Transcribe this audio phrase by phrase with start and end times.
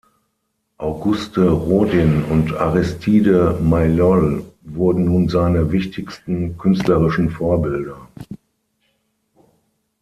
[0.79, 8.09] Auguste Rodin und Aristide Maillol wurden nun seine wichtigsten künstlerischen Vorbilder.